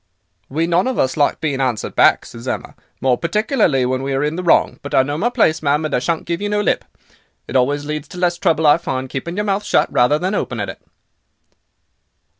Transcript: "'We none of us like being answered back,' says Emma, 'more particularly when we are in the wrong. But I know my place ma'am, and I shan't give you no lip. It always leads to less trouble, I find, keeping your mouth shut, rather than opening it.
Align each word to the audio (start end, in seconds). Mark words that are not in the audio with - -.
"'We 0.49 0.65
none 0.65 0.87
of 0.87 0.97
us 0.97 1.15
like 1.15 1.39
being 1.39 1.61
answered 1.61 1.95
back,' 1.95 2.25
says 2.25 2.47
Emma, 2.47 2.73
'more 3.01 3.19
particularly 3.19 3.85
when 3.85 4.01
we 4.01 4.13
are 4.13 4.23
in 4.23 4.35
the 4.35 4.41
wrong. 4.41 4.79
But 4.81 4.95
I 4.95 5.03
know 5.03 5.15
my 5.15 5.29
place 5.29 5.61
ma'am, 5.61 5.85
and 5.85 5.93
I 5.93 5.99
shan't 5.99 6.25
give 6.25 6.41
you 6.41 6.49
no 6.49 6.59
lip. 6.59 6.83
It 7.47 7.55
always 7.55 7.85
leads 7.85 8.07
to 8.07 8.17
less 8.17 8.39
trouble, 8.39 8.65
I 8.65 8.77
find, 8.79 9.09
keeping 9.11 9.35
your 9.35 9.45
mouth 9.45 9.63
shut, 9.63 9.93
rather 9.93 10.17
than 10.17 10.33
opening 10.33 10.69
it. 10.69 10.81